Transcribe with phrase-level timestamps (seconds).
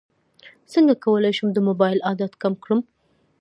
[0.71, 2.79] څنګه کولی شم د موبایل عادت کم کړم